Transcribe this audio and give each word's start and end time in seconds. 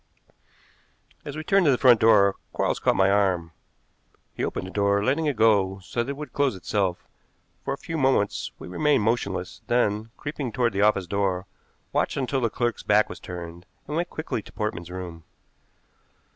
As 1.23 1.37
we 1.37 1.43
turned 1.43 1.65
to 1.67 1.71
the 1.71 1.77
front 1.77 1.99
door 1.99 2.35
Quarles 2.53 2.79
caught 2.79 2.95
my 2.95 3.11
arm. 3.11 3.51
He 4.33 4.43
opened 4.43 4.65
the 4.65 4.71
door, 4.71 5.03
letting 5.03 5.27
it 5.27 5.35
go 5.35 5.77
so 5.83 6.01
that 6.01 6.09
it 6.09 6.17
would 6.17 6.33
close 6.33 6.55
itself. 6.55 7.07
For 7.63 7.75
a 7.75 7.77
few 7.77 7.99
moments 7.99 8.51
we 8.57 8.67
remained 8.67 9.03
motionless, 9.03 9.61
then, 9.67 10.09
creeping 10.17 10.51
toward 10.53 10.73
the 10.73 10.81
office 10.81 11.05
door, 11.05 11.45
watched 11.93 12.17
until 12.17 12.41
the 12.41 12.49
clerk's 12.49 12.81
back 12.81 13.09
was 13.09 13.19
turned, 13.19 13.67
and 13.85 13.95
went 13.95 14.09
quickly 14.09 14.41
to 14.41 14.51
Portman's 14.51 14.89
room. 14.89 15.23